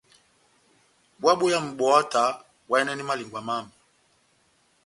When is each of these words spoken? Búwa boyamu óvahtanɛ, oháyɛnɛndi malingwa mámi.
Búwa 1.19 1.33
boyamu 1.39 1.69
óvahtanɛ, 1.85 2.31
oháyɛnɛndi 2.69 3.03
malingwa 3.09 3.39
mámi. 3.47 3.71